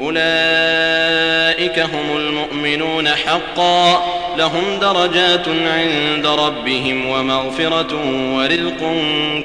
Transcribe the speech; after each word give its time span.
أولئك 0.00 1.78
هم 1.78 2.16
المؤمنون 2.16 3.08
حقا 3.08 4.04
لهم 4.38 4.78
درجات 4.80 5.48
عند 5.48 6.26
ربهم 6.26 7.06
ومغفرة 7.06 7.98
ورزق 8.36 8.94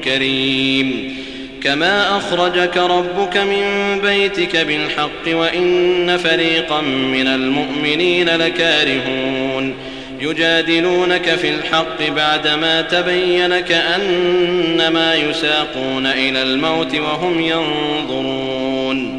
كريم. 0.04 1.20
كما 1.64 2.18
أخرجك 2.18 2.78
ربك 2.78 3.38
من 3.38 4.00
بيتك 4.02 4.58
بالحق 4.58 5.28
وإن 5.28 6.18
فريقا 6.18 6.82
من 6.82 7.28
المؤمنين 7.28 8.30
لكارهون. 8.30 9.76
يجادلونك 10.22 11.30
في 11.30 11.50
الحق 11.50 12.10
بعدما 12.16 12.82
تبين 12.82 13.60
كأنما 13.60 15.16
يساقون 15.16 16.06
إلى 16.06 16.42
الموت 16.42 16.96
وهم 16.96 17.42
ينظرون. 17.42 19.19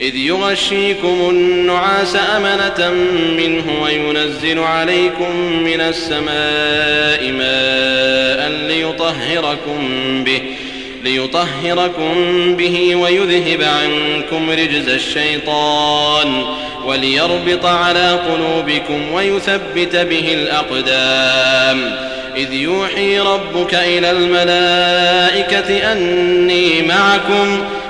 إذ 0.00 0.16
يغشيكم 0.16 1.30
النعاس 1.30 2.16
أمنة 2.36 2.90
منه 3.36 3.82
وينزل 3.82 4.58
عليكم 4.58 5.36
من 5.64 5.80
السماء 5.80 7.32
ماء 7.32 8.48
ليطهركم 8.68 9.78
به 10.24 10.40
ليطهركم 11.04 12.14
به 12.56 12.96
ويذهب 12.96 13.62
عنكم 13.62 14.50
رجز 14.50 14.88
الشيطان 14.88 16.44
وليربط 16.86 17.66
على 17.66 18.10
قلوبكم 18.10 19.12
ويثبت 19.12 19.96
به 19.96 20.34
الأقدام. 20.34 21.96
إذ 22.36 22.52
يوحي 22.52 23.18
ربك 23.18 23.74
إلى 23.74 24.10
الملائكة 24.10 25.92
أني 25.92 26.82
معكم 26.82 27.64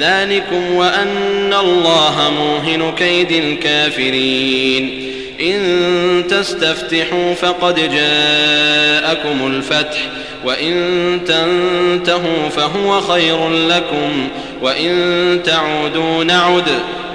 ذلكم 0.00 0.74
وأن 0.74 1.54
الله 1.60 2.32
موهن 2.38 2.94
كيد 2.94 3.32
الكافرين. 3.32 5.10
إن 5.40 6.24
تستفتحوا 6.28 7.34
فقد 7.34 7.74
جاءكم 7.74 9.46
الفتح 9.46 9.98
وإن 10.44 10.74
تنتهوا 11.26 12.48
فهو 12.56 13.00
خير 13.00 13.48
لكم 13.48 14.28
وإن 14.62 15.40
تعودوا 15.44 16.24
نعد 16.24 16.68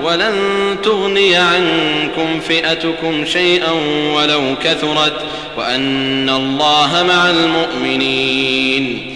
ولن 0.04 0.36
تغني 0.84 1.36
عنكم 1.36 2.40
فئتكم 2.48 3.26
شيئا 3.26 3.72
ولو 4.16 4.42
كثرت 4.64 5.14
وأن 5.58 6.30
الله 6.30 7.06
مع 7.08 7.30
المؤمنين. 7.30 9.16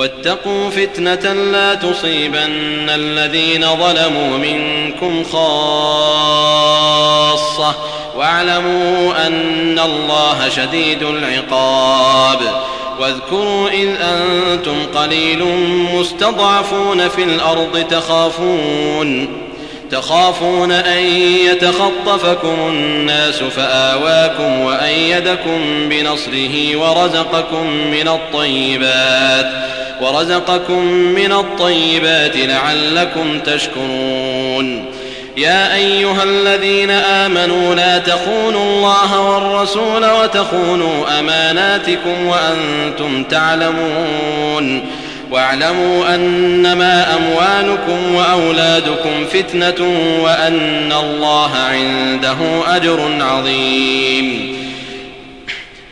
واتقوا 0.00 0.70
فتنة 0.70 1.32
لا 1.32 1.74
تصيبن 1.74 2.88
الذين 2.88 3.66
ظلموا 3.76 4.38
منكم 4.38 5.24
خاصة. 5.24 6.14
واعلموا 8.16 9.26
أن 9.26 9.78
الله 9.78 10.48
شديد 10.56 11.02
العقاب. 11.02 12.38
واذكروا 13.00 13.68
إذ 13.68 13.88
أنتم 14.00 14.86
قليل 14.94 15.44
مستضعفون 15.94 17.08
في 17.08 17.22
الأرض 17.22 17.84
تخافون. 17.90 19.28
تخافون 19.90 20.72
أن 20.72 21.02
يتخطفكم 21.46 22.56
الناس 22.68 23.36
فآواكم 23.36 24.60
وأيدكم 24.60 25.88
بنصره 25.88 26.76
ورزقكم 26.76 27.66
من 27.66 28.08
الطيبات. 28.08 29.79
ورزقكم 30.00 30.84
من 30.92 31.32
الطيبات 31.32 32.36
لعلكم 32.36 33.40
تشكرون. 33.40 34.84
يا 35.36 35.74
أيها 35.74 36.22
الذين 36.22 36.90
آمنوا 36.90 37.74
لا 37.74 37.98
تخونوا 37.98 38.62
الله 38.62 39.20
والرسول 39.20 40.10
وتخونوا 40.10 41.18
أماناتكم 41.18 42.26
وأنتم 42.26 43.24
تعلمون. 43.24 44.86
واعلموا 45.30 46.14
أنما 46.14 47.16
أموالكم 47.16 48.14
وأولادكم 48.14 49.26
فتنة 49.32 49.88
وأن 50.22 50.92
الله 50.92 51.50
عنده 51.56 52.36
أجر 52.76 53.18
عظيم. 53.20 54.59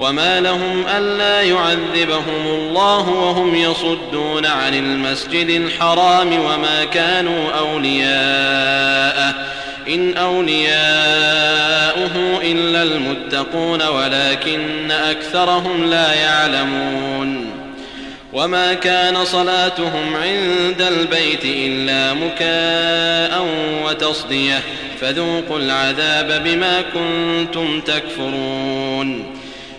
وما 0.00 0.40
لهم 0.40 0.84
ألا 0.96 1.42
يعذبهم 1.42 2.46
الله 2.46 3.08
وهم 3.08 3.54
يصدون 3.54 4.46
عن 4.46 4.74
المسجد 4.74 5.48
الحرام 5.48 6.32
وما 6.32 6.84
كانوا 6.84 7.50
أولياءه 7.58 9.34
إن 9.88 10.16
أولياؤه 10.16 11.28
إلا 12.42 12.82
المتقون 12.82 13.82
ولكن 13.82 14.90
أكثرهم 14.90 15.84
لا 15.84 16.14
يعلمون 16.14 17.50
وما 18.32 18.74
كان 18.74 19.24
صلاتهم 19.24 20.16
عند 20.16 20.82
البيت 20.82 21.44
إلا 21.44 22.14
مكاء 22.14 23.46
وتصدية 23.84 24.62
فذوقوا 25.00 25.58
العذاب 25.58 26.44
بما 26.44 26.82
كنتم 26.94 27.80
تكفرون 27.80 29.37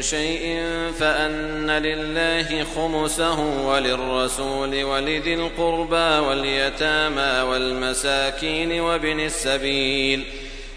شيء 0.00 0.62
فأن 0.98 1.70
لله 1.70 2.64
خمسه 2.76 3.40
وللرسول 3.66 4.84
ولذي 4.84 5.34
القربى 5.34 6.26
واليتامى 6.26 7.50
والمساكين 7.50 8.80
وابن 8.80 9.20
السبيل 9.20 10.24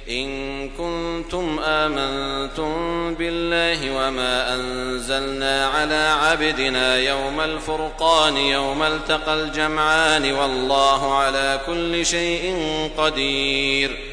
إن 0.10 0.70
كنتم 0.70 1.60
آمنتم 1.60 2.74
بالله 3.16 3.92
وما 3.96 4.56
أنزلنا 4.56 5.68
على 5.68 6.16
عبدنا 6.22 6.98
يوم 6.98 7.42
الفرقان 7.42 8.38
يوم 8.38 8.84
التقى 8.84 9.34
الجمعان 9.34 10.32
والله 10.32 11.16
على 11.16 11.62
كل 11.68 12.06
شيء 12.06 12.56
قدير 12.98 14.13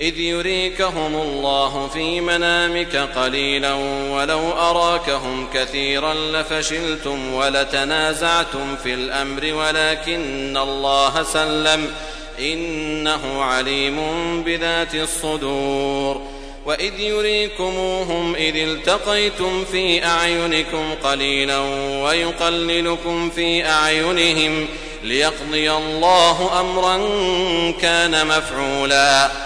إذ 0.00 0.18
يريكهم 0.18 1.14
الله 1.14 1.88
في 1.88 2.20
منامك 2.20 2.96
قليلا 2.96 3.74
ولو 4.10 4.52
أراكهم 4.52 5.48
كثيرا 5.54 6.14
لفشلتم 6.14 7.34
ولتنازعتم 7.34 8.76
في 8.82 8.94
الأمر 8.94 9.54
ولكن 9.54 10.56
الله 10.56 11.22
سلم 11.22 11.92
إنه 12.40 13.42
عليم 13.42 13.98
بذات 14.42 14.94
الصدور. 14.94 16.22
وإذ 16.66 17.00
يريكموهم 17.00 18.34
إذ 18.34 18.56
التقيتم 18.56 19.64
في 19.64 20.04
أعينكم 20.04 20.94
قليلا 21.04 21.58
ويقللكم 22.02 23.30
في 23.30 23.66
أعينهم 23.66 24.66
ليقضي 25.02 25.70
الله 25.72 26.60
أمرا 26.60 26.96
كان 27.80 28.26
مفعولا. 28.26 29.45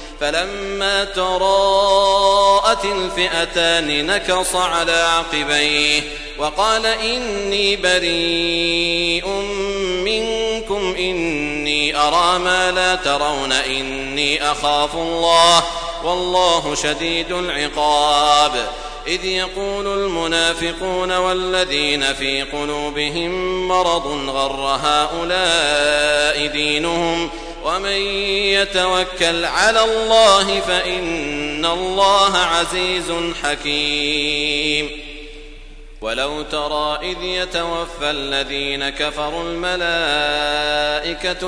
فلما 0.21 1.03
تراءت 1.03 2.85
الفئتان 2.85 4.05
نكص 4.05 4.55
على 4.55 4.91
عقبيه 4.91 6.01
وقال 6.37 6.85
إني 6.85 7.75
بريء 7.75 9.27
منكم 10.05 10.95
إني 10.99 11.97
أرى 11.97 12.39
ما 12.39 12.71
لا 12.71 12.95
ترون 12.95 13.51
إني 13.51 14.51
أخاف 14.51 14.95
الله 14.95 15.63
والله 16.03 16.75
شديد 16.75 17.31
العقاب. 17.31 18.51
إذ 19.07 19.25
يقول 19.25 19.87
المنافقون 19.87 21.17
والذين 21.17 22.13
في 22.13 22.41
قلوبهم 22.41 23.67
مرض 23.67 24.07
غر 24.29 24.79
هؤلاء 24.83 26.47
دينهم 26.47 27.29
ومن 27.63 28.01
يتوكل 28.55 29.45
على 29.45 29.83
الله 29.83 30.59
فإن 30.59 31.65
الله 31.65 32.37
عزيز 32.37 33.11
حكيم. 33.43 34.89
ولو 36.01 36.41
ترى 36.41 36.99
إذ 37.01 37.23
يتوفى 37.23 38.11
الذين 38.11 38.89
كفروا 38.89 39.43
الملائكة 39.43 40.53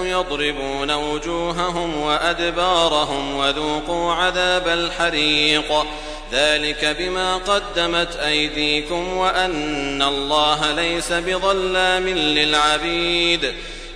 يضربون 0.06 0.92
وجوههم 0.92 2.02
وأدبارهم 2.02 3.36
وذوقوا 3.36 4.14
عذاب 4.14 4.68
الحريق. 4.68 5.86
ذلك 6.32 6.96
بما 7.00 7.36
قدمت 7.38 8.16
أيديكم 8.16 9.18
وأن 9.18 10.02
الله 10.02 10.72
ليس 10.72 11.12
بظلام 11.12 12.10
للعبيد. 12.10 13.54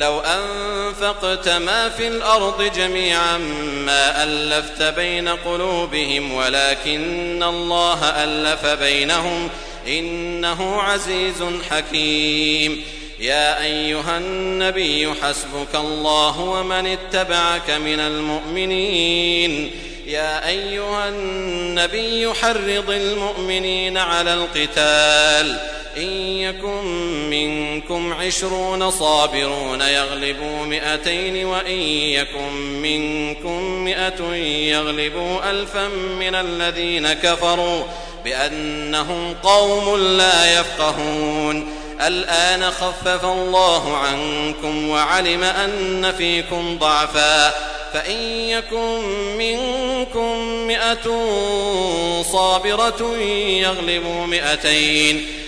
لو 0.00 0.20
أنفقت 0.20 1.48
ما 1.48 1.88
في 1.88 2.08
الأرض 2.08 2.62
جميعا 2.62 3.38
ما 3.86 4.22
ألفت 4.22 4.82
بين 4.82 5.28
قلوبهم 5.28 6.32
ولكن 6.32 7.42
الله 7.42 8.04
ألف 8.04 8.66
بينهم 8.66 9.48
إنه 9.86 10.82
عزيز 10.82 11.44
حكيم. 11.70 12.84
يا 13.18 13.62
أيها 13.62 14.18
النبي 14.18 15.14
حسبك 15.22 15.74
الله 15.74 16.40
ومن 16.40 16.86
اتبعك 16.86 17.70
من 17.70 18.00
المؤمنين. 18.00 19.70
يا 20.06 20.48
أيها 20.48 21.08
النبي 21.08 22.34
حرض 22.34 22.90
المؤمنين 22.90 23.96
على 23.96 24.34
القتال. 24.34 25.79
إن 25.96 26.12
يكن 26.36 26.84
منكم 27.30 28.12
عشرون 28.12 28.90
صابرون 28.90 29.80
يغلبوا 29.80 30.64
مئتين 30.66 31.46
وإن 31.46 31.80
يكن 31.80 32.52
منكم 32.82 33.62
مئة 33.84 34.34
يغلبوا 34.70 35.50
ألفا 35.50 35.88
من 36.18 36.34
الذين 36.34 37.12
كفروا 37.12 37.82
بأنهم 38.24 39.34
قوم 39.42 39.96
لا 39.96 40.60
يفقهون. 40.60 41.68
الآن 42.00 42.70
خفف 42.70 43.24
الله 43.24 43.96
عنكم 43.96 44.88
وعلم 44.88 45.44
أن 45.44 46.12
فيكم 46.18 46.78
ضعفا. 46.78 47.50
فإن 47.92 48.20
يكن 48.48 49.00
منكم 49.38 50.38
مئة 50.66 51.32
صابرة 52.22 53.16
يغلبوا 53.62 54.26
مئتين. 54.26 55.39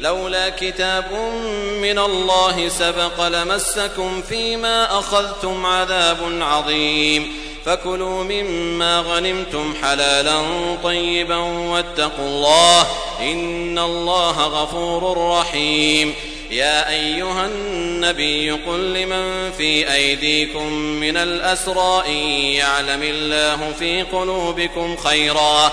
لولا 0.00 0.48
كتاب 0.48 1.12
من 1.80 1.98
الله 1.98 2.68
سبق 2.68 3.28
لمسكم 3.28 4.22
فيما 4.22 4.98
أخذتم 4.98 5.66
عذاب 5.66 6.18
عظيم. 6.40 7.32
فكلوا 7.64 8.24
مما 8.24 9.00
غنمتم 9.00 9.74
حلالا 9.82 10.42
طيبا 10.84 11.36
واتقوا 11.36 12.26
الله 12.26 12.86
إن 13.20 13.78
الله 13.78 14.46
غفور 14.46 15.30
رحيم. 15.38 16.14
يا 16.50 16.90
أيها 16.90 17.46
النبي 17.46 18.50
قل 18.50 18.94
لمن 18.94 19.52
في 19.58 19.92
أيديكم 19.94 20.72
من 20.72 21.16
الأسرى 21.16 22.02
إن 22.06 22.18
يعلم 22.54 23.02
الله 23.02 23.72
في 23.78 24.02
قلوبكم 24.02 24.96
خيرا. 24.96 25.72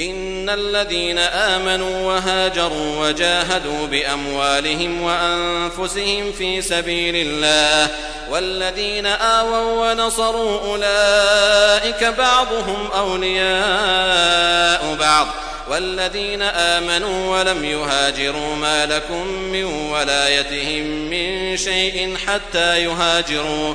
إن 0.00 0.50
الذين 0.50 1.18
آمنوا 1.18 2.06
وهاجروا 2.06 3.08
وجاهدوا 3.08 3.86
بأموالهم 3.86 5.02
وأنفسهم 5.02 6.32
في 6.32 6.62
سبيل 6.62 7.16
الله 7.16 7.90
والذين 8.30 9.06
آووا 9.06 9.92
ونصروا 9.92 10.60
أولئك 10.60 12.04
بعضهم 12.04 12.88
أولياء 12.94 14.96
بعض 15.00 15.26
والذين 15.70 16.42
آمنوا 16.42 17.38
ولم 17.38 17.64
يهاجروا 17.64 18.56
ما 18.56 18.86
لكم 18.86 19.26
من 19.26 19.64
ولايتهم 19.64 20.84
من 20.84 21.56
شيء 21.56 22.16
حتى 22.26 22.84
يهاجروا 22.84 23.74